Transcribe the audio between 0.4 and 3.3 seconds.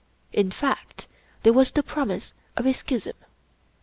fact, there was the promise of a schism.